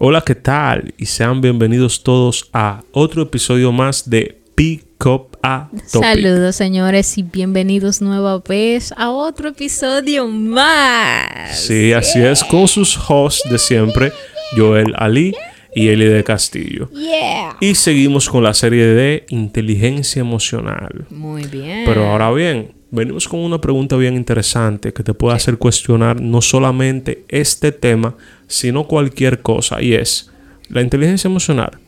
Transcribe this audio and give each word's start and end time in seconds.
Hola, 0.00 0.22
¿qué 0.24 0.36
tal? 0.36 0.94
Y 0.96 1.06
sean 1.06 1.40
bienvenidos 1.40 2.04
todos 2.04 2.48
a 2.52 2.84
otro 2.92 3.22
episodio 3.22 3.72
más 3.72 4.08
de 4.08 4.40
Pick 4.54 5.04
Up 5.04 5.36
a 5.42 5.70
Topic. 5.90 6.08
Saludos 6.08 6.54
señores 6.54 7.18
y 7.18 7.24
bienvenidos 7.24 8.00
nueva 8.00 8.38
vez 8.38 8.94
a 8.96 9.10
otro 9.10 9.48
episodio 9.48 10.28
más. 10.28 11.58
Sí, 11.58 11.92
así 11.92 12.20
es, 12.20 12.44
con 12.44 12.68
sus 12.68 12.96
hosts 13.08 13.50
de 13.50 13.58
siempre, 13.58 14.12
Joel 14.56 14.94
Ali 14.96 15.34
y 15.74 15.88
Eli 15.88 16.04
de 16.04 16.22
Castillo. 16.22 16.88
Yeah. 16.92 17.56
Y 17.58 17.74
seguimos 17.74 18.28
con 18.28 18.44
la 18.44 18.54
serie 18.54 18.86
de 18.86 19.26
inteligencia 19.30 20.20
emocional. 20.20 21.06
Muy 21.10 21.44
bien. 21.48 21.82
Pero 21.84 22.06
ahora 22.06 22.30
bien, 22.30 22.77
venimos 22.90 23.28
con 23.28 23.40
una 23.40 23.60
pregunta 23.60 23.96
bien 23.96 24.14
interesante 24.14 24.92
que 24.92 25.02
te 25.02 25.14
puede 25.14 25.36
hacer 25.36 25.58
cuestionar 25.58 26.20
no 26.20 26.40
solamente 26.40 27.24
este 27.28 27.72
tema, 27.72 28.16
sino 28.46 28.86
cualquier 28.86 29.42
cosa. 29.42 29.82
Y 29.82 29.94
es, 29.94 30.30
¿la 30.68 30.82
inteligencia 30.82 31.28
emocional 31.28 31.78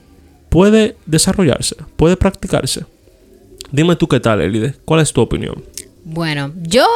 puede 0.49 0.97
desarrollarse? 1.07 1.77
¿Puede 1.97 2.17
practicarse? 2.17 2.85
Dime 3.73 3.97
tú 3.97 4.09
qué 4.09 4.21
tal, 4.21 4.41
Elide. 4.41 4.75
¿Cuál 4.85 5.01
es 5.01 5.13
tu 5.13 5.21
opinión? 5.21 5.63
Bueno, 6.05 6.53
yo 6.63 6.87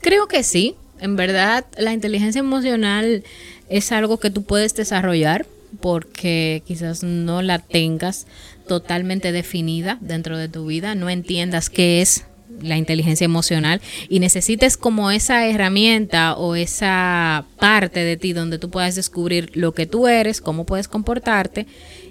creo 0.00 0.26
que 0.26 0.42
sí. 0.42 0.74
En 1.00 1.16
verdad, 1.16 1.66
la 1.76 1.92
inteligencia 1.92 2.38
emocional 2.38 3.24
es 3.68 3.92
algo 3.92 4.18
que 4.18 4.30
tú 4.30 4.44
puedes 4.44 4.74
desarrollar 4.74 5.46
porque 5.80 6.62
quizás 6.66 7.02
no 7.02 7.42
la 7.42 7.58
tengas 7.58 8.26
totalmente 8.68 9.32
definida 9.32 9.98
dentro 10.00 10.38
de 10.38 10.48
tu 10.48 10.66
vida, 10.66 10.94
no 10.94 11.10
entiendas 11.10 11.68
qué 11.68 12.00
es 12.00 12.24
la 12.62 12.76
inteligencia 12.76 13.24
emocional 13.24 13.80
y 14.08 14.20
necesites 14.20 14.76
como 14.76 15.10
esa 15.10 15.46
herramienta 15.46 16.36
o 16.36 16.54
esa 16.54 17.46
parte 17.58 18.00
de 18.00 18.16
ti 18.16 18.32
donde 18.32 18.58
tú 18.58 18.70
puedas 18.70 18.94
descubrir 18.94 19.50
lo 19.54 19.72
que 19.72 19.86
tú 19.86 20.06
eres, 20.06 20.40
cómo 20.40 20.64
puedes 20.64 20.88
comportarte 20.88 21.66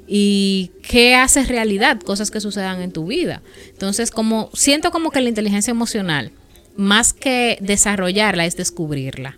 y 0.08 0.72
qué 0.82 1.16
haces 1.16 1.48
realidad, 1.48 2.00
cosas 2.00 2.32
que 2.32 2.42
sucedan 2.42 2.82
en 2.82 2.92
tu 2.92 3.08
vida. 3.08 3.42
Entonces, 3.70 4.12
como 4.12 4.50
siento 4.54 4.92
como 4.92 5.12
que 5.12 5.22
la 5.22 5.30
inteligencia 5.30 5.72
emocional, 5.72 6.32
más 6.76 7.14
que 7.14 7.58
desarrollarla, 7.62 8.46
es 8.46 8.58
descubrirla. 8.58 9.38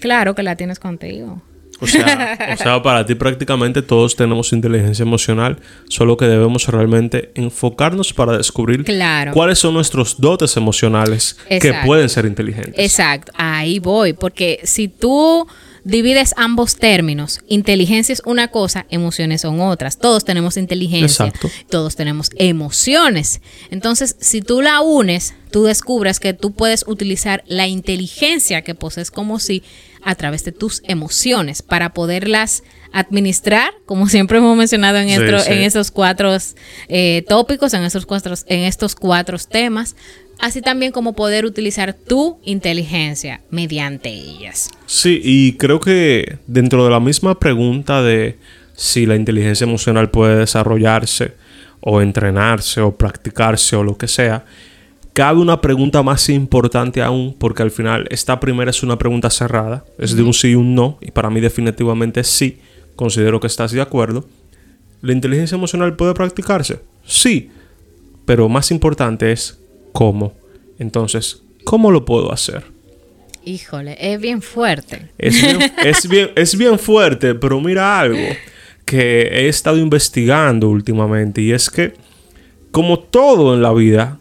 Claro 0.00 0.34
que 0.34 0.42
la 0.42 0.56
tienes 0.56 0.78
contigo. 0.78 1.42
O 1.80 1.86
sea, 1.86 2.38
o 2.54 2.56
sea, 2.56 2.82
para 2.82 3.04
ti 3.04 3.14
prácticamente 3.14 3.82
todos 3.82 4.16
tenemos 4.16 4.52
inteligencia 4.52 5.02
emocional, 5.02 5.58
solo 5.88 6.16
que 6.16 6.26
debemos 6.26 6.66
realmente 6.68 7.30
enfocarnos 7.34 8.12
para 8.12 8.36
descubrir 8.36 8.84
Claro. 8.84 9.32
cuáles 9.32 9.58
son 9.58 9.74
nuestros 9.74 10.20
dotes 10.20 10.56
emocionales 10.56 11.38
que 11.48 11.74
pueden 11.84 12.08
ser 12.08 12.24
inteligentes. 12.26 12.74
Exacto, 12.76 13.32
ahí 13.36 13.78
voy, 13.78 14.12
porque 14.12 14.60
si 14.64 14.88
tú 14.88 15.46
divides 15.88 16.34
ambos 16.36 16.76
términos, 16.76 17.40
inteligencia 17.48 18.12
es 18.12 18.22
una 18.26 18.48
cosa, 18.48 18.86
emociones 18.90 19.42
son 19.42 19.60
otras. 19.60 19.98
Todos 19.98 20.24
tenemos 20.24 20.56
inteligencia, 20.56 21.26
Exacto. 21.26 21.48
todos 21.70 21.94
tenemos 21.96 22.30
emociones. 22.36 23.40
Entonces, 23.70 24.16
si 24.18 24.42
tú 24.42 24.62
la 24.62 24.80
unes, 24.80 25.34
tú 25.50 25.64
descubres 25.64 26.18
que 26.18 26.32
tú 26.34 26.52
puedes 26.52 26.84
utilizar 26.88 27.44
la 27.46 27.68
inteligencia 27.68 28.62
que 28.62 28.74
posees 28.74 29.10
como 29.10 29.38
si 29.38 29.62
a 30.02 30.14
través 30.16 30.44
de 30.44 30.52
tus 30.52 30.82
emociones 30.86 31.62
para 31.62 31.92
poderlas 31.92 32.62
administrar, 32.92 33.72
como 33.86 34.08
siempre 34.08 34.38
hemos 34.38 34.56
mencionado 34.56 34.98
en, 34.98 35.08
Sí, 35.08 35.14
estro- 35.14 35.40
sí. 35.40 35.52
en 35.52 35.58
estos 35.62 35.90
cuatro 35.90 36.36
eh, 36.88 37.24
tópicos, 37.28 37.74
en 37.74 37.82
estos 37.84 38.06
cuatro, 38.06 38.34
en 38.46 38.60
estos 38.64 38.94
cuatro 38.96 39.38
temas, 39.38 39.94
así 40.40 40.60
también 40.60 40.92
como 40.92 41.14
poder 41.14 41.44
utilizar 41.44 41.94
tu 41.94 42.38
inteligencia 42.44 43.40
mediante 43.50 44.08
ellas. 44.08 44.70
Sí, 44.86 45.20
y 45.22 45.52
creo 45.54 45.80
que 45.80 46.38
dentro 46.46 46.84
de 46.84 46.90
la 46.90 47.00
misma 47.00 47.38
pregunta 47.38 48.02
de 48.02 48.38
si 48.74 49.06
la 49.06 49.16
inteligencia 49.16 49.64
emocional 49.64 50.10
puede 50.10 50.36
desarrollarse 50.36 51.34
o 51.80 52.00
entrenarse 52.00 52.80
o 52.80 52.96
practicarse 52.96 53.76
o 53.76 53.82
lo 53.82 53.96
que 53.96 54.08
sea, 54.08 54.44
cabe 55.12 55.40
una 55.40 55.60
pregunta 55.60 56.02
más 56.02 56.28
importante 56.28 57.00
aún 57.02 57.34
porque 57.38 57.62
al 57.62 57.70
final 57.70 58.06
esta 58.10 58.38
primera 58.38 58.70
es 58.70 58.82
una 58.82 58.98
pregunta 58.98 59.30
cerrada, 59.30 59.84
es 59.98 60.14
de 60.14 60.22
un 60.22 60.34
sí 60.34 60.48
y 60.48 60.54
un 60.54 60.74
no, 60.74 60.98
y 61.00 61.10
para 61.10 61.30
mí 61.30 61.40
definitivamente 61.40 62.22
sí, 62.22 62.58
considero 62.96 63.40
que 63.40 63.46
estás 63.46 63.72
de 63.72 63.80
acuerdo. 63.80 64.28
¿La 65.00 65.12
inteligencia 65.12 65.56
emocional 65.56 65.96
puede 65.96 66.14
practicarse? 66.14 66.80
Sí, 67.04 67.50
pero 68.26 68.48
más 68.48 68.70
importante 68.70 69.32
es 69.32 69.58
cómo. 69.96 70.34
Entonces, 70.78 71.42
¿cómo 71.64 71.90
lo 71.90 72.04
puedo 72.04 72.30
hacer? 72.30 72.64
Híjole, 73.46 73.96
es 73.98 74.20
bien 74.20 74.42
fuerte. 74.42 75.08
Es 75.16 75.40
bien, 75.40 75.58
es, 75.84 76.06
bien, 76.06 76.30
es 76.36 76.58
bien 76.58 76.78
fuerte, 76.78 77.34
pero 77.34 77.58
mira 77.62 77.98
algo 77.98 78.28
que 78.84 79.22
he 79.22 79.48
estado 79.48 79.78
investigando 79.78 80.68
últimamente 80.68 81.40
y 81.40 81.52
es 81.52 81.70
que, 81.70 81.94
como 82.72 82.98
todo 82.98 83.54
en 83.54 83.62
la 83.62 83.72
vida, 83.72 84.18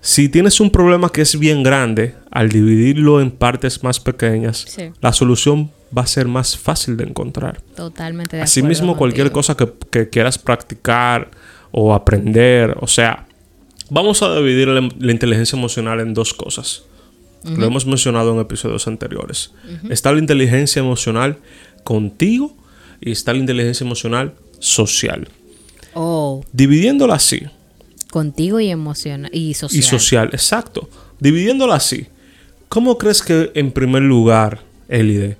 si 0.00 0.30
tienes 0.30 0.60
un 0.60 0.70
problema 0.70 1.10
que 1.10 1.20
es 1.20 1.38
bien 1.38 1.62
grande, 1.62 2.14
al 2.30 2.48
dividirlo 2.48 3.20
en 3.20 3.30
partes 3.32 3.84
más 3.84 4.00
pequeñas, 4.00 4.64
Sí. 4.66 4.92
la 5.02 5.12
solución 5.12 5.70
va 5.96 6.02
a 6.02 6.06
ser 6.06 6.26
más 6.26 6.56
fácil 6.56 6.96
de 6.96 7.04
encontrar. 7.04 7.60
Totalmente 7.76 8.36
de 8.36 8.42
acuerdo. 8.42 8.50
Asimismo, 8.50 8.96
cualquier 8.96 9.30
cosa 9.30 9.54
que, 9.56 9.70
que 9.90 10.08
quieras 10.08 10.38
practicar 10.38 11.30
o 11.70 11.92
aprender, 11.92 12.76
o 12.80 12.86
sea, 12.86 13.26
vamos 13.92 14.22
a 14.22 14.34
dividir 14.36 14.68
la, 14.68 14.88
la 14.98 15.12
inteligencia 15.12 15.56
emocional 15.56 16.00
en 16.00 16.14
dos 16.14 16.32
cosas. 16.34 16.84
Lo 17.44 17.66
hemos 17.66 17.86
mencionado 17.86 18.32
en 18.32 18.40
episodios 18.40 18.86
anteriores. 18.86 19.52
Está 19.90 20.12
la 20.12 20.20
inteligencia 20.20 20.80
emocional 20.80 21.38
contigo 21.82 22.56
y 23.00 23.10
está 23.10 23.32
la 23.32 23.40
inteligencia 23.40 23.84
emocional 23.84 24.34
social. 24.60 25.28
Oh, 25.94 26.44
Dividiéndola 26.52 27.16
así 27.16 27.42
contigo 28.12 28.60
y 28.60 28.68
emocional 28.68 29.30
y 29.32 29.54
social. 29.54 29.78
y 29.78 29.82
social, 29.82 30.28
exacto. 30.32 30.88
Dividiéndola 31.18 31.76
así, 31.76 32.06
¿cómo 32.68 32.98
crees 32.98 33.22
que 33.22 33.50
en 33.54 33.72
primer 33.72 34.02
lugar, 34.02 34.60
Elide, 34.88 35.38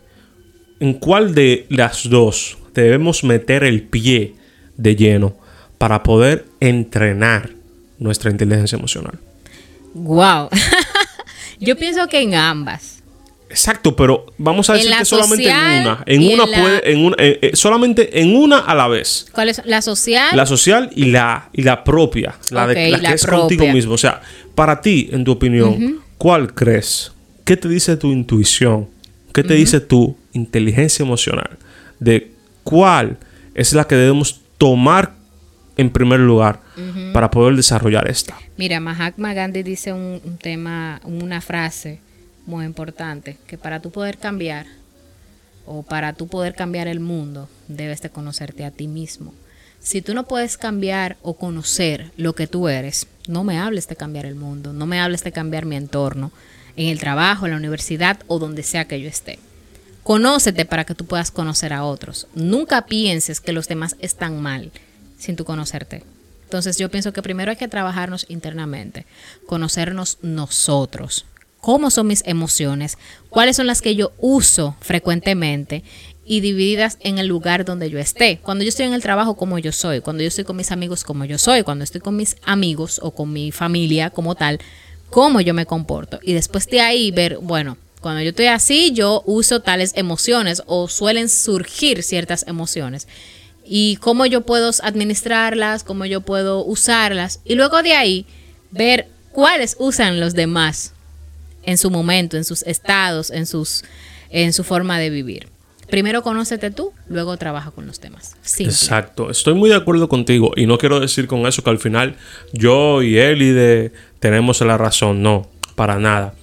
en 0.80 0.94
cuál 0.94 1.34
de 1.34 1.66
las 1.68 2.08
dos 2.08 2.56
debemos 2.74 3.24
meter 3.24 3.62
el 3.62 3.82
pie 3.82 4.34
de 4.78 4.96
lleno 4.96 5.36
para 5.76 6.02
poder 6.02 6.46
entrenar 6.60 7.50
nuestra 8.02 8.30
inteligencia 8.30 8.76
emocional? 8.76 9.18
Wow. 9.94 10.48
Yo 11.60 11.76
pienso 11.76 12.06
que 12.08 12.20
en 12.20 12.34
ambas. 12.34 13.02
Exacto, 13.48 13.94
pero 13.94 14.26
vamos 14.38 14.70
a 14.70 14.72
decir 14.72 14.90
que 14.96 15.04
solamente 15.04 15.48
en 15.50 15.82
una. 15.82 16.02
En 16.06 16.22
una 16.22 16.44
en 16.44 16.50
la- 16.50 16.62
puede, 16.62 16.92
en 16.92 17.04
una, 17.04 17.16
eh, 17.18 17.38
eh, 17.42 17.50
solamente 17.52 18.20
en 18.20 18.34
una 18.34 18.60
a 18.60 18.74
la 18.74 18.88
vez. 18.88 19.26
¿Cuál 19.32 19.50
es 19.50 19.60
la 19.66 19.82
social? 19.82 20.34
La 20.34 20.46
social 20.46 20.90
y 20.96 21.06
la, 21.06 21.50
y 21.52 21.62
la 21.62 21.84
propia. 21.84 22.34
La, 22.50 22.66
de, 22.66 22.90
la 22.90 22.98
la 22.98 23.08
que 23.10 23.14
es 23.14 23.26
contigo 23.26 23.66
mismo. 23.66 23.92
O 23.92 23.98
sea, 23.98 24.22
para 24.54 24.80
ti, 24.80 25.10
en 25.12 25.24
tu 25.24 25.32
opinión, 25.32 26.00
¿cuál 26.16 26.54
crees? 26.54 27.12
¿Qué 27.44 27.58
te 27.58 27.68
dice 27.68 27.96
tu 27.98 28.10
intuición? 28.10 28.88
¿Qué 29.34 29.42
te 29.44 29.54
dice 29.54 29.80
tu 29.80 30.16
inteligencia 30.32 31.02
emocional? 31.02 31.58
De 32.00 32.32
cuál 32.64 33.18
es 33.54 33.74
la 33.74 33.86
que 33.86 33.96
debemos 33.96 34.40
tomar 34.56 35.14
en 35.76 35.90
primer 35.90 36.20
lugar 36.20 36.60
para 37.12 37.30
poder 37.30 37.56
desarrollar 37.56 38.08
esta. 38.08 38.36
Mira, 38.56 38.80
Mahatma 38.80 39.34
Gandhi 39.34 39.62
dice 39.62 39.92
un, 39.92 40.20
un 40.24 40.38
tema, 40.38 41.00
una 41.04 41.40
frase 41.40 42.00
muy 42.46 42.64
importante, 42.64 43.38
que 43.46 43.58
para 43.58 43.80
tú 43.80 43.90
poder 43.90 44.18
cambiar 44.18 44.66
o 45.66 45.82
para 45.82 46.12
tú 46.12 46.26
poder 46.26 46.54
cambiar 46.54 46.88
el 46.88 47.00
mundo, 47.00 47.48
debes 47.68 48.02
de 48.02 48.10
conocerte 48.10 48.64
a 48.64 48.70
ti 48.70 48.88
mismo. 48.88 49.32
Si 49.80 50.00
tú 50.00 50.14
no 50.14 50.24
puedes 50.24 50.58
cambiar 50.58 51.16
o 51.22 51.34
conocer 51.34 52.12
lo 52.16 52.34
que 52.34 52.46
tú 52.46 52.68
eres, 52.68 53.06
no 53.26 53.42
me 53.42 53.58
hables 53.58 53.88
de 53.88 53.96
cambiar 53.96 54.26
el 54.26 54.34
mundo, 54.34 54.72
no 54.72 54.86
me 54.86 55.00
hables 55.00 55.24
de 55.24 55.32
cambiar 55.32 55.66
mi 55.66 55.76
entorno, 55.76 56.30
en 56.76 56.88
el 56.88 57.00
trabajo, 57.00 57.46
en 57.46 57.52
la 57.52 57.58
universidad 57.58 58.20
o 58.28 58.38
donde 58.38 58.62
sea 58.62 58.86
que 58.86 59.00
yo 59.00 59.08
esté. 59.08 59.38
Conócete 60.02 60.64
para 60.64 60.84
que 60.84 60.94
tú 60.94 61.04
puedas 61.04 61.30
conocer 61.30 61.72
a 61.72 61.84
otros. 61.84 62.26
Nunca 62.34 62.86
pienses 62.86 63.40
que 63.40 63.52
los 63.52 63.68
demás 63.68 63.96
están 64.00 64.40
mal 64.40 64.72
sin 65.22 65.36
tú 65.36 65.44
conocerte. 65.44 66.02
Entonces 66.44 66.76
yo 66.76 66.90
pienso 66.90 67.12
que 67.12 67.22
primero 67.22 67.50
hay 67.50 67.56
que 67.56 67.68
trabajarnos 67.68 68.26
internamente, 68.28 69.06
conocernos 69.46 70.18
nosotros, 70.20 71.24
cómo 71.60 71.90
son 71.90 72.08
mis 72.08 72.22
emociones, 72.26 72.98
cuáles 73.30 73.56
son 73.56 73.66
las 73.68 73.80
que 73.80 73.94
yo 73.94 74.12
uso 74.18 74.76
frecuentemente 74.80 75.84
y 76.24 76.40
divididas 76.40 76.98
en 77.00 77.18
el 77.18 77.26
lugar 77.26 77.64
donde 77.64 77.88
yo 77.88 77.98
esté. 77.98 78.38
Cuando 78.42 78.64
yo 78.64 78.68
estoy 78.68 78.86
en 78.86 78.92
el 78.92 79.02
trabajo, 79.02 79.36
como 79.36 79.58
yo 79.58 79.72
soy. 79.72 80.00
Cuando 80.00 80.22
yo 80.22 80.28
estoy 80.28 80.44
con 80.44 80.56
mis 80.56 80.72
amigos, 80.72 81.04
como 81.04 81.24
yo 81.24 81.38
soy. 81.38 81.62
Cuando 81.62 81.84
estoy 81.84 82.00
con 82.00 82.16
mis 82.16 82.36
amigos 82.44 83.00
o 83.02 83.12
con 83.12 83.32
mi 83.32 83.50
familia 83.50 84.10
como 84.10 84.34
tal, 84.34 84.58
cómo 85.10 85.40
yo 85.40 85.54
me 85.54 85.66
comporto. 85.66 86.20
Y 86.22 86.32
después 86.32 86.66
de 86.66 86.80
ahí 86.80 87.10
ver, 87.12 87.38
bueno, 87.38 87.76
cuando 88.00 88.20
yo 88.22 88.30
estoy 88.30 88.46
así, 88.46 88.92
yo 88.92 89.22
uso 89.26 89.60
tales 89.60 89.92
emociones 89.94 90.62
o 90.66 90.88
suelen 90.88 91.28
surgir 91.28 92.02
ciertas 92.02 92.44
emociones. 92.46 93.06
Y 93.74 93.96
cómo 93.96 94.26
yo 94.26 94.42
puedo 94.42 94.70
administrarlas, 94.82 95.82
cómo 95.82 96.04
yo 96.04 96.20
puedo 96.20 96.62
usarlas. 96.62 97.40
Y 97.42 97.54
luego 97.54 97.82
de 97.82 97.94
ahí, 97.94 98.26
ver 98.70 99.08
cuáles 99.30 99.76
usan 99.78 100.20
los 100.20 100.34
demás 100.34 100.92
en 101.62 101.78
su 101.78 101.90
momento, 101.90 102.36
en 102.36 102.44
sus 102.44 102.64
estados, 102.64 103.30
en, 103.30 103.46
sus, 103.46 103.82
en 104.28 104.52
su 104.52 104.62
forma 104.62 104.98
de 104.98 105.08
vivir. 105.08 105.48
Primero 105.88 106.22
conócete 106.22 106.70
tú, 106.70 106.92
luego 107.08 107.38
trabaja 107.38 107.70
con 107.70 107.86
los 107.86 107.98
temas. 107.98 108.36
Simple. 108.42 108.74
Exacto, 108.74 109.30
estoy 109.30 109.54
muy 109.54 109.70
de 109.70 109.76
acuerdo 109.76 110.06
contigo 110.06 110.52
y 110.54 110.66
no 110.66 110.76
quiero 110.76 111.00
decir 111.00 111.26
con 111.26 111.46
eso 111.46 111.64
que 111.64 111.70
al 111.70 111.78
final 111.78 112.16
yo 112.52 113.00
y 113.00 113.16
Elide 113.16 113.92
tenemos 114.20 114.60
la 114.60 114.76
razón, 114.76 115.22
no, 115.22 115.48
para 115.76 115.98
nada. 115.98 116.34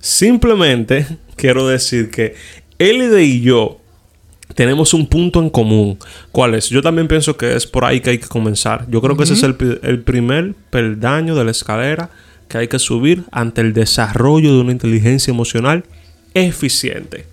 Simplemente 0.00 1.06
quiero 1.36 1.68
decir 1.68 2.10
que 2.10 2.36
Elide 2.78 3.22
y 3.22 3.42
yo 3.42 3.83
tenemos 4.54 4.94
un 4.94 5.06
punto 5.06 5.40
en 5.40 5.50
común. 5.50 5.98
¿Cuál 6.32 6.54
es? 6.54 6.70
Yo 6.70 6.80
también 6.82 7.08
pienso 7.08 7.36
que 7.36 7.54
es 7.54 7.66
por 7.66 7.84
ahí 7.84 8.00
que 8.00 8.10
hay 8.10 8.18
que 8.18 8.28
comenzar. 8.28 8.86
Yo 8.88 9.00
creo 9.00 9.16
que 9.16 9.24
ese 9.24 9.34
es 9.34 9.42
el, 9.42 9.54
primer 10.02 10.54
peldaño 10.70 11.34
de 11.34 11.44
la 11.44 11.50
escalera 11.50 12.10
que 12.48 12.58
hay 12.58 12.68
que 12.68 12.78
subir 12.78 13.24
ante 13.32 13.60
el 13.60 13.72
desarrollo 13.72 14.54
de 14.54 14.60
una 14.60 14.72
inteligencia 14.72 15.30
emocional 15.30 15.84
eficiente. 16.34 17.26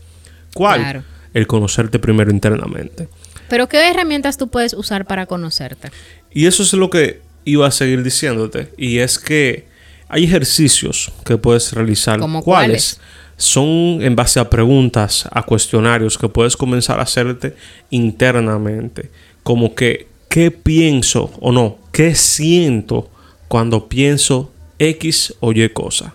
¿Cuál? 0.53 0.81
Claro. 0.81 1.03
El 1.33 1.47
conocerte 1.47 1.99
primero 1.99 2.31
internamente. 2.31 3.07
Pero 3.47 3.67
¿qué 3.67 3.89
herramientas 3.89 4.37
tú 4.37 4.49
puedes 4.49 4.73
usar 4.73 5.05
para 5.05 5.25
conocerte? 5.25 5.91
Y 6.33 6.47
eso 6.47 6.63
es 6.63 6.73
lo 6.73 6.89
que 6.89 7.21
iba 7.45 7.67
a 7.67 7.71
seguir 7.71 8.03
diciéndote. 8.03 8.73
Y 8.77 8.97
es 8.97 9.19
que 9.19 9.65
hay 10.09 10.25
ejercicios 10.25 11.11
que 11.25 11.37
puedes 11.37 11.71
realizar. 11.73 12.19
¿Cómo 12.19 12.41
¿Cuáles? 12.41 12.99
Son 13.41 14.03
en 14.03 14.15
base 14.15 14.39
a 14.39 14.51
preguntas, 14.51 15.27
a 15.31 15.41
cuestionarios 15.41 16.15
que 16.15 16.29
puedes 16.29 16.55
comenzar 16.55 16.99
a 16.99 17.03
hacerte 17.03 17.55
internamente. 17.89 19.09
Como 19.41 19.73
que, 19.73 20.07
¿qué 20.29 20.51
pienso 20.51 21.31
o 21.39 21.51
no? 21.51 21.79
¿Qué 21.91 22.13
siento 22.13 23.09
cuando 23.47 23.89
pienso 23.89 24.51
X 24.77 25.33
o 25.39 25.53
Y 25.53 25.67
cosa? 25.69 26.13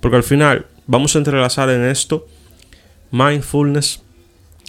Porque 0.00 0.16
al 0.16 0.24
final 0.24 0.66
vamos 0.88 1.14
a 1.14 1.18
entrelazar 1.18 1.70
en 1.70 1.84
esto 1.84 2.26
mindfulness 3.12 4.02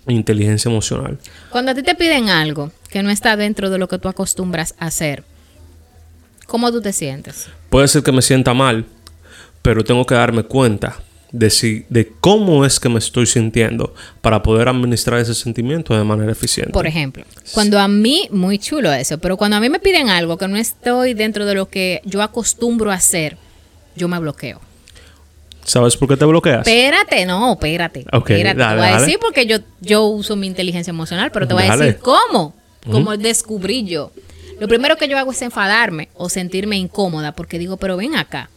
e 0.06 0.14
inteligencia 0.14 0.70
emocional. 0.70 1.18
Cuando 1.50 1.72
a 1.72 1.74
ti 1.74 1.82
te 1.82 1.96
piden 1.96 2.30
algo 2.30 2.72
que 2.92 3.02
no 3.02 3.10
está 3.10 3.36
dentro 3.38 3.72
de 3.72 3.80
lo 3.80 3.88
que 3.88 3.98
tú 3.98 4.08
acostumbras 4.08 4.76
a 4.78 4.86
hacer, 4.86 5.24
¿cómo 6.46 6.72
tú 6.72 6.80
te 6.80 6.94
sientes? 6.94 7.50
Puede 7.72 7.88
ser 7.88 8.04
que 8.04 8.12
me 8.12 8.22
sienta 8.22 8.54
mal, 8.54 8.86
pero 9.64 9.84
tengo 9.84 10.06
que 10.06 10.14
darme 10.14 10.44
cuenta 10.44 11.00
de, 11.32 11.50
si, 11.50 11.86
de 11.90 12.12
cómo 12.20 12.66
es 12.66 12.80
que 12.80 12.90
me 12.90 13.00
estoy 13.00 13.26
sintiendo 13.26 13.94
para 14.22 14.44
poder 14.44 14.70
administrar 14.70 15.20
ese 15.20 15.34
sentimiento 15.34 15.98
de 15.98 16.04
manera 16.04 16.32
eficiente. 16.32 16.72
Por 16.72 16.88
ejemplo, 16.88 17.24
cuando 17.54 17.80
a 17.80 17.88
mí, 17.88 18.28
muy 18.32 18.60
chulo 18.60 18.92
eso, 18.94 19.18
pero 19.18 19.38
cuando 19.38 19.58
a 19.58 19.60
mí 19.60 19.70
me 19.70 19.80
piden 19.80 20.10
algo 20.10 20.38
que 20.38 20.48
no 20.48 20.58
estoy 20.58 21.14
dentro 21.14 21.46
de 21.46 21.56
lo 21.56 21.70
que 21.70 22.02
yo 22.06 22.22
acostumbro 22.22 22.92
a 22.92 22.96
hacer, 22.96 23.38
yo 23.96 24.08
me 24.08 24.20
bloqueo. 24.20 24.62
¿Sabes 25.64 25.98
por 25.98 26.08
qué 26.08 26.16
te 26.16 26.24
bloqueas? 26.24 26.66
Espérate, 26.66 27.26
no, 27.26 27.54
espérate. 27.54 28.06
Ok, 28.14 28.30
espérate, 28.30 28.58
dale, 28.58 28.76
te 28.76 28.78
voy 28.78 28.88
a 28.88 28.92
dale. 28.92 29.06
decir 29.06 29.20
porque 29.20 29.46
yo, 29.46 29.58
yo 29.82 30.06
uso 30.06 30.38
mi 30.38 30.48
inteligencia 30.48 30.92
emocional, 30.92 31.30
pero 31.32 31.46
te 31.46 31.54
voy 31.54 31.64
a 31.64 31.76
decir 31.76 31.98
cómo. 31.98 32.56
Cómo 32.90 33.18
descubrí 33.18 33.84
yo. 33.84 34.14
Lo 34.62 34.68
primero 34.70 34.96
que 34.96 35.10
yo 35.10 35.18
hago 35.18 35.32
es 35.32 35.42
enfadarme 35.42 36.08
o 36.16 36.30
sentirme 36.30 36.78
incómoda 36.78 37.34
porque 37.34 37.60
digo, 37.60 37.76
pero 37.76 37.98
ven 37.98 38.16
acá. 38.16 38.50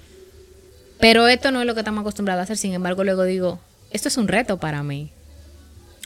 Pero 1.00 1.28
esto 1.28 1.50
no 1.50 1.60
es 1.60 1.66
lo 1.66 1.74
que 1.74 1.80
estamos 1.80 2.02
acostumbrados 2.02 2.40
a 2.40 2.42
hacer. 2.44 2.56
Sin 2.56 2.74
embargo, 2.74 3.04
luego 3.04 3.24
digo, 3.24 3.58
esto 3.90 4.08
es 4.08 4.16
un 4.16 4.28
reto 4.28 4.58
para 4.58 4.82
mí. 4.82 5.10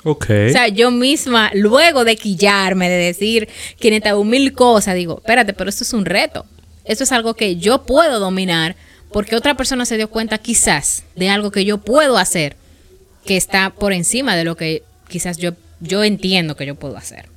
ok. 0.04 0.24
O 0.48 0.52
sea, 0.52 0.68
yo 0.68 0.90
misma, 0.90 1.50
luego 1.54 2.04
de 2.04 2.16
quillarme, 2.16 2.88
de 2.88 2.96
decir 2.96 3.48
500 3.78 4.24
mil 4.24 4.52
cosas, 4.52 4.94
digo, 4.94 5.18
espérate, 5.18 5.52
pero 5.52 5.70
esto 5.70 5.84
es 5.84 5.92
un 5.92 6.04
reto. 6.04 6.46
Esto 6.84 7.04
es 7.04 7.12
algo 7.12 7.34
que 7.34 7.56
yo 7.56 7.82
puedo 7.82 8.20
dominar 8.20 8.76
porque 9.10 9.36
otra 9.36 9.56
persona 9.56 9.86
se 9.86 9.96
dio 9.96 10.10
cuenta 10.10 10.38
quizás 10.38 11.04
de 11.14 11.30
algo 11.30 11.50
que 11.50 11.64
yo 11.64 11.78
puedo 11.78 12.18
hacer 12.18 12.56
que 13.24 13.36
está 13.36 13.70
por 13.70 13.92
encima 13.92 14.36
de 14.36 14.44
lo 14.44 14.56
que 14.56 14.82
quizás 15.08 15.38
yo, 15.38 15.52
yo 15.80 16.04
entiendo 16.04 16.56
que 16.56 16.66
yo 16.66 16.74
puedo 16.74 16.96
hacer 16.96 17.33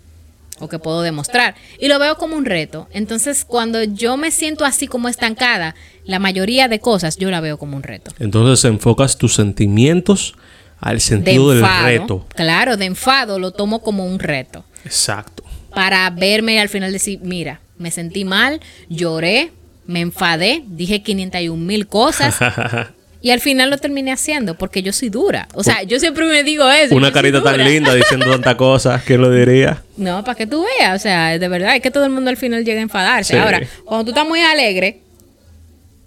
o 0.59 0.67
que 0.67 0.79
puedo 0.79 1.01
demostrar. 1.01 1.55
Y 1.79 1.87
lo 1.87 1.99
veo 1.99 2.17
como 2.17 2.35
un 2.35 2.45
reto. 2.45 2.87
Entonces, 2.91 3.45
cuando 3.45 3.83
yo 3.83 4.17
me 4.17 4.31
siento 4.31 4.65
así 4.65 4.87
como 4.87 5.09
estancada, 5.09 5.75
la 6.05 6.19
mayoría 6.19 6.67
de 6.67 6.79
cosas 6.79 7.17
yo 7.17 7.29
la 7.29 7.41
veo 7.41 7.57
como 7.57 7.77
un 7.77 7.83
reto. 7.83 8.11
Entonces 8.19 8.63
enfocas 8.65 9.17
tus 9.17 9.35
sentimientos 9.35 10.35
al 10.79 10.97
De 10.97 11.01
sentido 11.01 11.51
del 11.51 11.65
reto. 11.83 12.25
Claro, 12.35 12.77
de 12.77 12.85
enfado 12.85 13.39
lo 13.39 13.51
tomo 13.51 13.81
como 13.81 14.05
un 14.05 14.19
reto. 14.19 14.63
Exacto. 14.85 15.43
para 15.73 16.09
verme 16.09 16.59
al 16.59 16.69
final 16.69 16.91
decir, 16.93 17.19
mira, 17.23 17.59
me 17.77 17.91
sentí 17.91 18.25
mal, 18.25 18.61
lloré, 18.89 19.51
me 19.85 20.01
enfadé, 20.01 20.63
dije 20.65 21.03
501 21.03 21.63
mil 21.63 21.87
cosas 21.87 22.37
y 23.21 23.31
al 23.31 23.39
final 23.39 23.69
lo 23.69 23.77
terminé 23.77 24.11
haciendo 24.11 24.57
porque 24.57 24.83
yo 24.83 24.93
soy 24.93 25.09
dura. 25.09 25.47
O 25.53 25.63
sea, 25.63 25.83
yo 25.83 25.99
siempre 25.99 26.25
me 26.25 26.43
digo 26.43 26.69
eso. 26.69 26.95
Una 26.95 27.11
carita 27.11 27.41
tan 27.41 27.63
linda 27.63 27.93
diciendo 27.93 28.29
tantas 28.29 28.55
cosas. 28.55 29.03
¿Quién 29.03 29.21
lo 29.21 29.31
diría? 29.31 29.83
No, 29.97 30.23
para 30.23 30.35
que 30.35 30.45
tú 30.45 30.65
veas, 30.79 30.95
o 30.95 30.99
sea, 31.01 31.37
de 31.37 31.47
verdad 31.47 31.75
es 31.75 31.81
que 31.81 31.91
todo 31.91 32.05
el 32.05 32.11
mundo 32.11 32.29
al 32.29 32.37
final 32.37 32.63
llega 32.63 32.79
a 32.79 32.83
enfadarse. 32.83 33.33
Sí. 33.33 33.39
Ahora, 33.39 33.61
cuando 33.85 34.05
tú 34.05 34.11
estás 34.11 34.27
muy 34.27 34.41
alegre, 34.41 35.01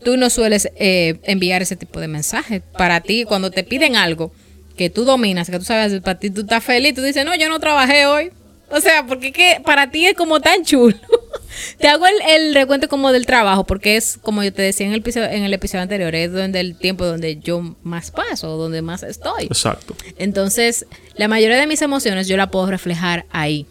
tú 0.04 0.16
no 0.16 0.30
sueles 0.30 0.68
eh, 0.76 1.18
enviar 1.24 1.62
ese 1.62 1.76
tipo 1.76 2.00
de 2.00 2.08
mensajes. 2.08 2.62
Para 2.76 3.00
ti, 3.00 3.24
cuando 3.24 3.50
te 3.50 3.64
piden 3.64 3.96
algo 3.96 4.32
que 4.76 4.88
tú 4.88 5.04
dominas, 5.04 5.50
que 5.50 5.58
tú 5.58 5.64
sabes, 5.64 6.00
para 6.00 6.18
ti 6.18 6.30
tú 6.30 6.42
estás 6.42 6.64
feliz, 6.64 6.94
tú 6.94 7.02
dices, 7.02 7.24
no, 7.24 7.34
yo 7.34 7.48
no 7.48 7.58
trabajé 7.60 8.06
hoy. 8.06 8.30
O 8.70 8.80
sea, 8.80 9.06
porque 9.06 9.32
que 9.32 9.60
para 9.64 9.90
ti 9.90 10.06
es 10.06 10.14
como 10.14 10.40
tan 10.40 10.64
chulo. 10.64 10.96
te 11.78 11.88
hago 11.88 12.06
el, 12.06 12.14
el 12.28 12.54
recuento 12.54 12.88
como 12.88 13.12
del 13.12 13.26
trabajo, 13.26 13.64
porque 13.64 13.96
es, 13.96 14.18
como 14.22 14.42
yo 14.42 14.52
te 14.52 14.62
decía 14.62 14.86
en 14.86 14.92
el 14.92 15.00
episodio, 15.00 15.28
en 15.28 15.42
el 15.42 15.52
episodio 15.52 15.82
anterior, 15.82 16.14
es 16.14 16.32
donde 16.32 16.60
el 16.60 16.76
tiempo 16.76 17.04
donde 17.04 17.36
yo 17.36 17.76
más 17.82 18.10
paso, 18.10 18.56
donde 18.56 18.82
más 18.82 19.02
estoy. 19.02 19.44
Exacto. 19.44 19.96
Entonces, 20.18 20.86
la 21.14 21.28
mayoría 21.28 21.58
de 21.58 21.66
mis 21.66 21.82
emociones 21.82 22.28
yo 22.28 22.36
la 22.36 22.50
puedo 22.50 22.66
reflejar 22.66 23.26
ahí. 23.30 23.66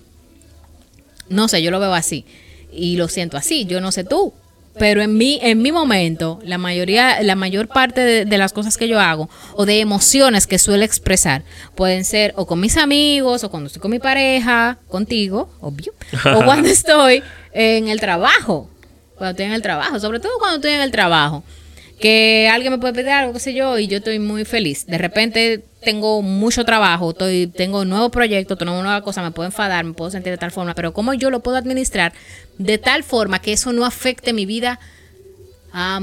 No 1.29 1.47
sé, 1.47 1.61
yo 1.61 1.71
lo 1.71 1.79
veo 1.79 1.93
así 1.93 2.25
y 2.71 2.97
lo 2.97 3.07
siento 3.07 3.37
así, 3.37 3.65
yo 3.65 3.81
no 3.81 3.91
sé 3.91 4.03
tú, 4.03 4.33
pero 4.77 5.01
en 5.01 5.17
mi 5.17 5.39
en 5.41 5.61
mi 5.61 5.71
momento, 5.71 6.39
la 6.43 6.57
mayoría 6.57 7.21
la 7.23 7.35
mayor 7.35 7.67
parte 7.67 8.01
de, 8.01 8.25
de 8.25 8.37
las 8.37 8.53
cosas 8.53 8.77
que 8.77 8.87
yo 8.87 8.99
hago 8.99 9.29
o 9.55 9.65
de 9.65 9.79
emociones 9.79 10.47
que 10.47 10.59
suelo 10.59 10.83
expresar 10.83 11.43
pueden 11.75 12.05
ser 12.05 12.33
o 12.35 12.45
con 12.45 12.59
mis 12.59 12.77
amigos 12.77 13.43
o 13.43 13.49
cuando 13.49 13.67
estoy 13.67 13.81
con 13.81 13.91
mi 13.91 13.99
pareja, 13.99 14.77
contigo, 14.87 15.49
obvio, 15.61 15.93
o 16.35 16.43
cuando 16.45 16.69
estoy 16.69 17.23
en 17.53 17.87
el 17.87 17.99
trabajo, 17.99 18.69
cuando 19.15 19.31
estoy 19.31 19.45
en 19.45 19.53
el 19.53 19.61
trabajo, 19.61 19.99
sobre 19.99 20.19
todo 20.19 20.33
cuando 20.39 20.57
estoy 20.57 20.71
en 20.71 20.81
el 20.81 20.91
trabajo 20.91 21.43
que 21.99 22.49
alguien 22.51 22.71
me 22.71 22.79
puede 22.79 22.93
pedir 22.93 23.09
algo, 23.09 23.33
qué 23.33 23.39
sé 23.39 23.53
yo, 23.53 23.77
y 23.77 23.87
yo 23.87 23.97
estoy 23.97 24.19
muy 24.19 24.45
feliz. 24.45 24.85
De 24.85 24.97
repente 24.97 25.65
tengo 25.81 26.21
mucho 26.21 26.65
trabajo, 26.65 27.11
estoy, 27.11 27.47
tengo 27.47 27.81
un 27.81 27.89
nuevo 27.89 28.09
proyecto, 28.09 28.57
tengo 28.57 28.73
una 28.73 28.83
nueva 28.83 29.01
cosa, 29.01 29.21
me 29.21 29.31
puedo 29.31 29.47
enfadar, 29.47 29.85
me 29.85 29.93
puedo 29.93 30.11
sentir 30.11 30.31
de 30.31 30.37
tal 30.37 30.51
forma, 30.51 30.75
pero 30.75 30.93
cómo 30.93 31.13
yo 31.13 31.29
lo 31.29 31.39
puedo 31.41 31.57
administrar 31.57 32.13
de 32.57 32.77
tal 32.77 33.03
forma 33.03 33.39
que 33.39 33.53
eso 33.53 33.71
no 33.71 33.85
afecte 33.85 34.33
mi 34.33 34.45
vida 34.45 34.79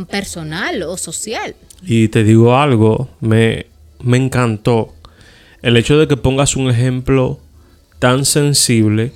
personal 0.09 0.83
o 0.83 0.97
social. 0.97 1.57
Y 1.83 2.09
te 2.09 2.25
digo 2.25 2.57
algo, 2.57 3.11
me, 3.21 3.67
me 4.01 4.17
encantó 4.17 4.95
el 5.63 5.77
hecho 5.77 5.99
de 5.99 6.09
que 6.09 6.17
pongas 6.17 6.57
un 6.57 6.71
ejemplo 6.71 7.41
tan 7.99 8.25
sensible, 8.25 9.13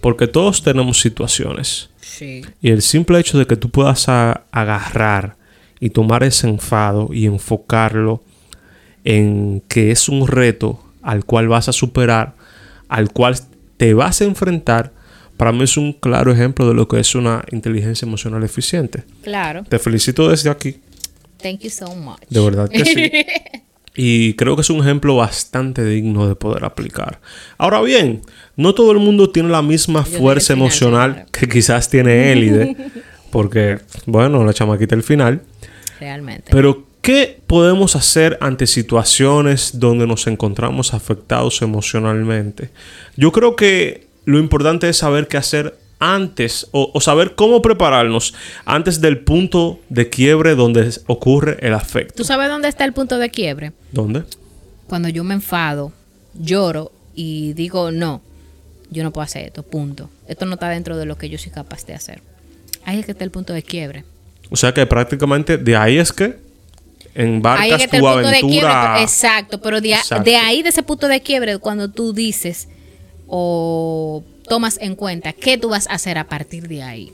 porque 0.00 0.26
todos 0.26 0.62
tenemos 0.62 1.00
situaciones. 1.00 1.88
Sí. 2.00 2.42
Y 2.60 2.70
el 2.70 2.82
simple 2.82 3.18
hecho 3.18 3.38
de 3.38 3.46
que 3.46 3.56
tú 3.56 3.70
puedas 3.70 4.08
agarrar 4.08 5.36
y 5.80 5.90
tomar 5.90 6.22
ese 6.22 6.48
enfado 6.48 7.08
y 7.12 7.26
enfocarlo 7.26 8.22
en 9.04 9.62
que 9.68 9.90
es 9.90 10.08
un 10.08 10.26
reto 10.26 10.82
al 11.02 11.24
cual 11.24 11.48
vas 11.48 11.68
a 11.68 11.72
superar, 11.72 12.34
al 12.88 13.12
cual 13.12 13.36
te 13.76 13.94
vas 13.94 14.20
a 14.20 14.24
enfrentar, 14.24 14.92
para 15.36 15.52
mí 15.52 15.64
es 15.64 15.76
un 15.76 15.92
claro 15.92 16.32
ejemplo 16.32 16.66
de 16.66 16.74
lo 16.74 16.88
que 16.88 17.00
es 17.00 17.14
una 17.14 17.44
inteligencia 17.50 18.06
emocional 18.06 18.42
eficiente. 18.42 19.04
Claro. 19.22 19.64
Te 19.68 19.78
felicito 19.78 20.28
desde 20.28 20.50
aquí. 20.50 20.80
Thank 21.42 21.60
you 21.60 21.70
so 21.70 21.94
much. 21.94 22.20
De 22.30 22.40
verdad 22.40 22.68
que 22.68 22.84
sí. 22.84 23.10
Y 23.96 24.34
creo 24.34 24.56
que 24.56 24.62
es 24.62 24.70
un 24.70 24.80
ejemplo 24.80 25.14
bastante 25.16 25.84
digno 25.84 26.26
de 26.26 26.34
poder 26.34 26.64
aplicar. 26.64 27.20
Ahora 27.58 27.80
bien, 27.80 28.22
no 28.56 28.74
todo 28.74 28.90
el 28.90 28.98
mundo 28.98 29.30
tiene 29.30 29.50
la 29.50 29.62
misma 29.62 30.04
fuerza 30.04 30.54
final, 30.54 30.66
emocional 30.66 31.26
que 31.30 31.48
quizás 31.48 31.88
tiene 31.88 32.32
Élide. 32.32 32.76
porque, 33.30 33.78
bueno, 34.06 34.44
la 34.44 34.52
chamaquita 34.52 34.96
al 34.96 35.04
final. 35.04 35.42
Realmente. 36.00 36.50
Pero, 36.50 36.86
¿qué 37.04 37.38
podemos 37.46 37.96
hacer 37.96 38.38
ante 38.40 38.66
situaciones 38.66 39.78
donde 39.78 40.06
nos 40.06 40.26
encontramos 40.26 40.94
afectados 40.94 41.60
emocionalmente? 41.60 42.70
Yo 43.14 43.30
creo 43.30 43.56
que 43.56 44.08
lo 44.24 44.38
importante 44.38 44.88
es 44.88 44.96
saber 44.96 45.28
qué 45.28 45.36
hacer 45.36 45.76
antes 45.98 46.66
o, 46.72 46.90
o 46.94 47.00
saber 47.02 47.34
cómo 47.34 47.60
prepararnos 47.60 48.34
antes 48.64 49.02
del 49.02 49.18
punto 49.18 49.80
de 49.90 50.08
quiebre 50.08 50.54
donde 50.54 50.90
ocurre 51.06 51.58
el 51.60 51.74
afecto. 51.74 52.14
¿Tú 52.16 52.24
sabes 52.24 52.48
dónde 52.48 52.68
está 52.68 52.86
el 52.86 52.94
punto 52.94 53.18
de 53.18 53.28
quiebre? 53.28 53.72
¿Dónde? 53.92 54.24
Cuando 54.88 55.10
yo 55.10 55.24
me 55.24 55.34
enfado, 55.34 55.92
lloro 56.34 56.90
y 57.14 57.52
digo, 57.52 57.90
no, 57.90 58.22
yo 58.90 59.02
no 59.04 59.12
puedo 59.12 59.24
hacer 59.24 59.44
esto, 59.44 59.62
punto. 59.62 60.08
Esto 60.26 60.46
no 60.46 60.54
está 60.54 60.70
dentro 60.70 60.96
de 60.96 61.04
lo 61.04 61.18
que 61.18 61.28
yo 61.28 61.36
soy 61.36 61.52
capaz 61.52 61.84
de 61.84 61.92
hacer. 61.94 62.22
Ahí 62.86 62.98
es 63.00 63.04
que 63.04 63.12
está 63.12 63.24
el 63.24 63.30
punto 63.30 63.52
de 63.52 63.62
quiebre. 63.62 64.04
O 64.48 64.56
sea 64.56 64.72
que 64.72 64.86
prácticamente 64.86 65.58
de 65.58 65.76
ahí 65.76 65.98
es 65.98 66.10
que 66.10 66.43
embarcas 67.14 67.82
está 67.82 67.98
tu 67.98 68.04
de 68.06 68.12
quiebre. 68.12 68.28
aventura. 68.68 69.02
Exacto, 69.02 69.60
pero 69.60 69.80
de, 69.80 69.94
a- 69.94 69.98
Exacto. 69.98 70.24
de 70.24 70.36
ahí, 70.36 70.62
de 70.62 70.68
ese 70.70 70.82
punto 70.82 71.08
de 71.08 71.20
quiebre, 71.20 71.58
cuando 71.58 71.90
tú 71.90 72.12
dices 72.12 72.68
o 73.26 74.22
tomas 74.48 74.78
en 74.80 74.94
cuenta 74.94 75.32
qué 75.32 75.56
tú 75.58 75.70
vas 75.70 75.88
a 75.88 75.94
hacer 75.94 76.18
a 76.18 76.24
partir 76.28 76.68
de 76.68 76.82
ahí. 76.82 77.12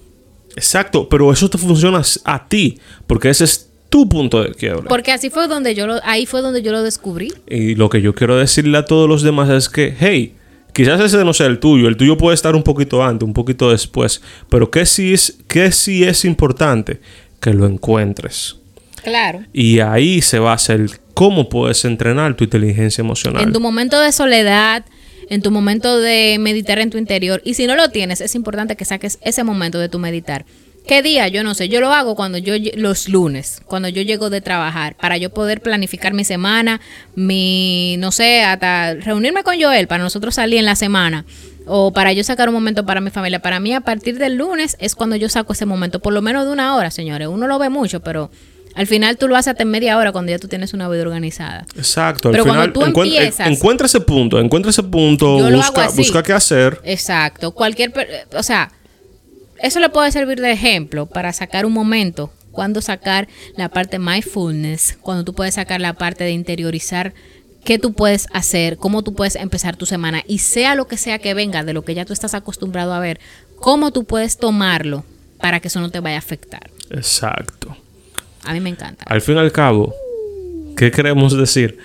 Exacto, 0.57 1.09
pero 1.09 1.33
eso 1.33 1.49
te 1.49 1.59
funciona 1.59 2.03
a 2.25 2.49
ti, 2.49 2.79
porque 3.07 3.31
ese 3.31 3.45
es 3.45 3.69
tu 3.89 4.09
punto 4.09 4.43
de 4.43 4.53
quiebre. 4.55 4.85
Porque 4.89 5.13
así 5.13 5.31
fue 5.31 5.47
donde 5.49 5.75
yo 5.75 5.87
lo, 5.87 6.01
ahí 6.05 6.27
fue 6.27 6.43
donde 6.43 6.63
yo 6.63 6.73
lo 6.73 6.83
descubrí. 6.83 7.33
Y 7.49 7.75
lo 7.77 7.89
que 7.89 8.03
yo 8.03 8.15
quiero 8.15 8.37
decirle 8.37 8.79
a 8.79 8.85
todos 8.85 9.09
los 9.09 9.23
demás 9.23 9.49
es 9.51 9.69
que, 9.69 9.95
hey, 9.99 10.35
quizás 10.73 11.01
ese 11.01 11.25
no 11.25 11.33
sea 11.33 11.47
el 11.47 11.61
tuyo, 11.61 11.87
el 11.89 11.97
tuyo 11.97 12.17
puede 12.17 12.35
estar 12.35 12.57
un 12.57 12.63
poquito 12.65 13.03
antes, 13.05 13.27
un 13.27 13.33
poquito 13.35 13.71
después, 13.71 14.21
pero 14.49 14.71
que 14.71 14.87
sí 14.87 15.13
es, 15.15 15.39
que 15.47 15.71
sí 15.73 16.03
es 16.05 16.25
importante 16.25 17.01
que 17.41 17.53
lo 17.55 17.67
encuentres. 17.67 18.57
Claro. 19.03 19.45
Y 19.53 19.81
ahí 19.81 20.23
se 20.23 20.39
basa 20.39 20.75
el 20.75 20.91
cómo 21.15 21.49
puedes 21.49 21.85
entrenar 21.85 22.35
tu 22.35 22.45
inteligencia 22.45 23.03
emocional. 23.03 23.43
En 23.43 23.53
tu 23.53 23.61
momento 23.61 24.01
de 24.01 24.13
soledad, 24.13 24.85
en 25.29 25.43
tu 25.43 25.51
momento 25.51 25.99
de 25.99 26.39
meditar 26.41 26.79
en 26.79 26.91
tu 26.91 26.99
interior. 26.99 27.41
Y 27.45 27.55
si 27.55 27.67
no 27.67 27.77
lo 27.77 27.91
tienes, 27.91 28.21
es 28.21 28.35
importante 28.35 28.77
que 28.77 28.85
saques 28.85 29.19
ese 29.23 29.45
momento 29.45 29.79
de 29.79 29.89
tu 29.89 29.99
meditar. 29.99 30.45
¿Qué 30.87 31.03
día? 31.03 31.29
Yo 31.29 31.45
no 31.45 31.55
sé. 31.55 31.69
Yo 31.69 31.81
lo 31.81 31.93
hago 31.93 32.17
cuando 32.17 32.39
yo 32.39 32.55
los 32.75 33.09
lunes, 33.09 33.63
cuando 33.67 33.89
yo 33.89 34.03
llego 34.03 34.29
de 34.29 34.41
trabajar, 34.41 34.97
para 34.97 35.17
yo 35.19 35.31
poder 35.31 35.61
planificar 35.61 36.15
mi 36.15 36.25
semana, 36.25 36.81
mi, 37.15 37.97
no 37.99 38.11
sé, 38.13 38.43
hasta 38.43 38.95
reunirme 38.95 39.45
con 39.45 39.61
Joel 39.61 39.87
para 39.87 40.03
nosotros 40.03 40.35
salir 40.35 40.59
en 40.59 40.65
la 40.65 40.75
semana. 40.75 41.25
O 41.67 41.93
para 41.93 42.13
yo 42.13 42.25
sacar 42.25 42.49
un 42.49 42.55
momento 42.55 42.85
para 42.85 43.01
mi 43.01 43.11
familia. 43.11 43.41
Para 43.41 43.61
mí, 43.61 43.73
a 43.73 43.83
partir 43.83 44.19
del 44.19 44.37
lunes 44.37 44.77
es 44.81 44.97
cuando 44.97 45.15
yo 45.15 45.29
saco 45.29 45.53
ese 45.53 45.67
momento, 45.67 46.01
por 46.01 46.13
lo 46.13 46.23
menos 46.23 46.47
de 46.47 46.53
una 46.53 46.75
hora, 46.75 46.91
señores. 46.91 47.29
Uno 47.29 47.47
lo 47.47 47.59
ve 47.61 47.69
mucho, 47.69 48.01
pero 48.01 48.31
al 48.75 48.87
final 48.87 49.17
tú 49.17 49.29
lo 49.29 49.37
haces 49.37 49.49
hasta 49.53 49.63
en 49.65 49.71
media 49.71 49.97
hora 49.99 50.13
cuando 50.13 50.31
ya 50.31 50.39
tú 50.39 50.49
tienes 50.49 50.73
una 50.75 50.89
vida 50.89 51.03
organizada. 51.03 51.67
Exacto, 51.77 52.29
al 52.29 52.33
Pero 52.33 52.45
cuando 52.45 52.63
final 52.63 52.73
tú 52.73 52.81
encuent- 53.01 53.07
empiezas- 53.17 53.47
encuentra 53.49 53.87
ese 53.87 54.01
punto, 54.01 54.39
encuentra 54.39 54.71
ese 54.71 54.83
punto, 54.83 55.39
Yo 55.51 55.57
busca, 55.57 55.89
busca 55.91 56.23
qué 56.23 56.33
hacer. 56.33 56.81
Exacto. 56.85 57.53
Cualquier, 57.53 57.93
o 58.37 58.43
sea, 58.43 58.73
eso 59.63 59.81
le 59.81 59.89
puede 59.89 60.11
servir 60.13 60.41
de 60.41 60.53
ejemplo 60.53 61.07
para 61.07 61.33
sacar 61.33 61.67
un 61.67 61.73
momento, 61.73 62.33
cuando 62.53 62.81
sacar 62.81 63.29
la 63.57 63.69
parte 63.69 63.99
mindfulness, 63.99 64.99
cuando 65.03 65.25
tú 65.25 65.35
puedes 65.35 65.55
sacar 65.55 65.81
la 65.81 65.93
parte 65.95 66.25
de 66.25 66.31
interiorizar 66.33 67.13
qué 67.65 67.79
tú 67.79 67.93
puedes 67.93 68.27
hacer, 68.33 68.77
cómo 68.79 69.03
tú 69.03 69.15
puedes 69.15 69.37
empezar 69.37 69.77
tu 69.77 69.85
semana 69.87 70.23
y 70.27 70.39
sea 70.39 70.75
lo 70.75 70.87
que 70.89 70.97
sea 70.97 71.19
que 71.19 71.35
venga 71.35 71.63
de 71.63 71.73
lo 71.75 71.83
que 71.85 71.95
ya 71.95 72.05
tú 72.07 72.13
estás 72.13 72.35
acostumbrado 72.35 72.95
a 72.95 72.99
ver, 73.01 73.21
cómo 73.57 73.93
tú 73.93 74.05
puedes 74.05 74.39
tomarlo 74.39 75.05
para 75.39 75.61
que 75.61 75.69
eso 75.69 75.81
no 75.81 75.91
te 75.91 76.01
vaya 76.01 76.17
a 76.17 76.21
afectar. 76.21 76.71
Exacto. 76.91 77.77
A 78.45 78.53
mí 78.53 78.61
me 78.61 78.71
encanta. 78.71 79.05
Al 79.07 79.21
fin 79.21 79.37
y 79.37 79.39
al 79.39 79.53
cabo, 79.53 79.95
¿qué 80.77 80.91
queremos 80.91 81.37
decir? 81.37 81.79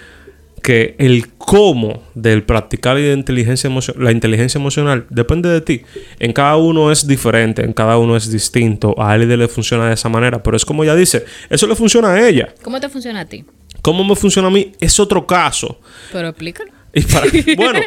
Que 0.61 0.95
el 0.97 1.27
cómo 1.37 2.01
del 2.15 2.43
practicar 2.43 2.97
la 2.97 3.13
inteligencia, 3.13 3.69
la 3.97 4.11
inteligencia 4.11 4.57
emocional 4.57 5.05
depende 5.09 5.49
de 5.49 5.61
ti. 5.61 5.81
En 6.19 6.33
cada 6.33 6.55
uno 6.57 6.91
es 6.91 7.05
diferente, 7.05 7.63
en 7.63 7.73
cada 7.73 7.97
uno 7.99 8.15
es 8.17 8.31
distinto. 8.31 8.95
A 8.99 9.15
él 9.15 9.27
le 9.27 9.47
funciona 9.47 9.87
de 9.87 9.93
esa 9.93 10.09
manera, 10.09 10.41
pero 10.41 10.57
es 10.57 10.65
como 10.65 10.83
ella 10.83 10.95
dice, 10.95 11.23
eso 11.49 11.67
le 11.67 11.75
funciona 11.75 12.13
a 12.13 12.27
ella. 12.27 12.53
¿Cómo 12.63 12.79
te 12.79 12.89
funciona 12.89 13.19
a 13.21 13.25
ti? 13.25 13.45
¿Cómo 13.81 14.03
me 14.03 14.15
funciona 14.15 14.47
a 14.47 14.51
mí? 14.51 14.71
Es 14.79 14.99
otro 14.99 15.27
caso. 15.27 15.79
Pero 16.11 16.29
explícalo. 16.29 16.71
Y 16.91 17.01
para- 17.01 17.27
bueno, 17.57 17.79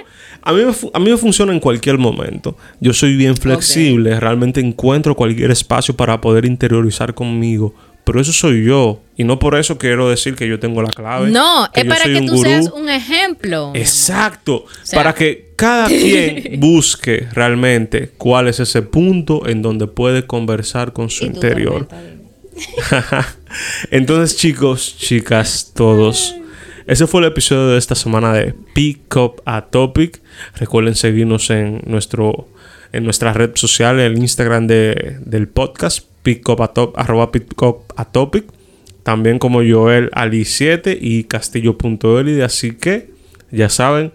a 0.43 0.53
mí, 0.53 0.65
me 0.65 0.73
a 0.93 0.99
mí 1.01 1.11
me 1.11 1.17
funciona 1.17 1.53
en 1.53 1.59
cualquier 1.59 1.99
momento. 1.99 2.57
Yo 2.79 2.93
soy 2.93 3.17
bien 3.17 3.37
flexible, 3.37 4.21
realmente 4.21 4.61
encuentro 4.61 5.17
cualquier 5.17 5.51
espacio 5.51 5.97
para 5.97 6.21
poder 6.21 6.45
interiorizar 6.45 7.15
conmigo. 7.15 7.75
Pero 8.09 8.23
eso 8.23 8.33
soy 8.33 8.65
yo. 8.65 9.03
Y 9.19 9.25
no 9.25 9.39
por 9.39 9.55
eso 9.55 9.77
quiero 9.77 10.09
decir 10.09 10.35
que 10.35 10.49
yo 10.49 10.59
tengo 10.59 10.81
la 10.81 10.89
clave. 10.89 11.31
No, 11.31 11.69
que 11.75 11.81
es 11.83 11.87
para 11.87 12.05
que 12.05 12.23
tú 12.23 12.37
gurú. 12.37 12.49
seas 12.49 12.71
un 12.73 12.89
ejemplo. 12.89 13.73
Exacto. 13.75 14.65
sea- 14.83 14.97
para 14.99 15.15
que 15.15 15.51
cada 15.57 15.87
quien 15.89 16.59
busque 16.59 17.29
realmente 17.35 18.11
cuál 18.17 18.49
es 18.49 18.61
ese 18.61 18.81
punto 18.81 19.47
en 19.47 19.61
donde 19.61 19.87
puede 19.89 20.27
conversar 20.27 20.95
con 20.95 21.11
su 21.11 21.27
interior. 21.27 21.87
Entonces, 23.91 24.37
chicos, 24.39 24.97
chicas, 24.97 25.73
todos. 25.75 26.35
Ese 26.87 27.07
fue 27.07 27.21
el 27.21 27.27
episodio 27.27 27.69
de 27.69 27.79
esta 27.79 27.95
semana 27.95 28.33
de 28.33 28.55
Pick 28.75 29.15
Up 29.17 29.43
a 29.45 29.67
Topic. 29.67 30.21
Recuerden 30.57 30.95
seguirnos 30.95 31.51
en 31.51 31.83
nuestro 31.87 32.49
en 32.91 33.05
nuestra 33.05 33.35
red 33.35 33.51
social, 33.55 34.01
el 34.01 34.17
Instagram 34.17 34.67
de- 34.67 35.19
del 35.21 35.47
podcast, 35.47 36.07
Arroba. 36.97 37.31
También 39.03 39.39
como 39.39 39.61
Joel 39.67 40.11
Ali 40.13 40.45
7 40.45 40.99
y 41.01 41.25
Castillo.elide. 41.25 42.45
Así 42.45 42.73
que, 42.73 43.11
ya 43.51 43.69
saben, 43.69 44.13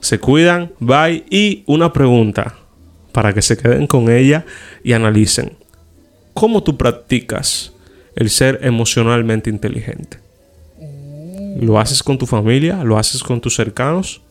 se 0.00 0.18
cuidan, 0.18 0.72
bye. 0.80 1.24
Y 1.30 1.62
una 1.66 1.92
pregunta 1.92 2.56
para 3.12 3.32
que 3.32 3.42
se 3.42 3.56
queden 3.56 3.86
con 3.86 4.10
ella 4.10 4.44
y 4.82 4.92
analicen. 4.92 5.52
¿Cómo 6.34 6.64
tú 6.64 6.76
practicas 6.76 7.72
el 8.16 8.28
ser 8.28 8.58
emocionalmente 8.62 9.50
inteligente? 9.50 10.18
¿Lo 11.60 11.78
haces 11.78 12.02
con 12.02 12.18
tu 12.18 12.26
familia? 12.26 12.82
¿Lo 12.82 12.98
haces 12.98 13.22
con 13.22 13.40
tus 13.40 13.54
cercanos? 13.54 14.23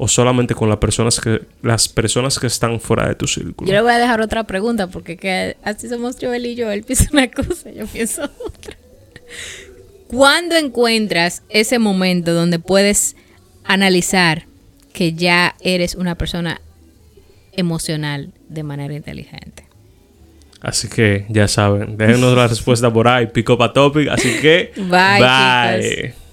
¿O 0.00 0.06
solamente 0.06 0.54
con 0.54 0.68
las 0.68 0.78
personas 0.78 1.20
que, 1.20 1.42
las 1.60 1.88
personas 1.88 2.38
que 2.38 2.46
están 2.46 2.78
fuera 2.78 3.08
de 3.08 3.16
tu 3.16 3.26
círculo? 3.26 3.68
Yo 3.68 3.74
le 3.74 3.82
voy 3.82 3.90
a 3.90 3.98
dejar 3.98 4.20
otra 4.20 4.44
pregunta 4.44 4.86
porque 4.86 5.16
que 5.16 5.56
así 5.64 5.88
somos 5.88 6.16
Joel 6.20 6.46
y 6.46 6.54
yo. 6.54 6.70
Él 6.70 6.82
piensa 6.86 7.08
una 7.12 7.28
cosa, 7.28 7.70
yo 7.70 7.84
pienso 7.86 8.22
otra. 8.24 8.76
¿Cuándo 10.06 10.54
encuentras 10.54 11.42
ese 11.48 11.78
momento 11.78 12.32
donde 12.32 12.60
puedes 12.60 13.16
analizar 13.64 14.46
que 14.92 15.12
ya 15.12 15.56
eres 15.60 15.96
una 15.96 16.14
persona 16.14 16.60
emocional 17.52 18.32
de 18.48 18.62
manera 18.62 18.94
inteligente? 18.94 19.64
Así 20.60 20.88
que 20.88 21.26
ya 21.28 21.48
saben, 21.48 21.96
déjenos 21.96 22.36
la 22.36 22.46
respuesta 22.48 22.92
por 22.92 23.08
ahí, 23.08 23.26
pick 23.26 23.50
up 23.50 23.62
a 23.62 23.72
topic. 23.72 24.08
Así 24.08 24.38
que, 24.40 24.72
Bye, 24.76 25.20
bye. 25.20 26.27